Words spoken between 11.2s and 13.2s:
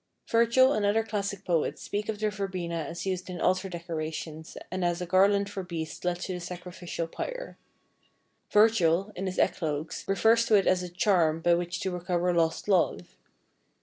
by which to recover lost love.